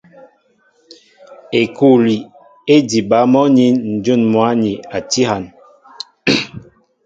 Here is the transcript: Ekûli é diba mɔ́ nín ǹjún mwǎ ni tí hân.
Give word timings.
Ekûli 1.61 2.17
é 2.73 2.75
diba 2.89 3.19
mɔ́ 3.31 3.45
nín 3.55 3.75
ǹjún 3.97 4.21
mwǎ 4.31 4.47
ni 4.61 4.71
tí 5.09 5.21
hân. 5.29 5.45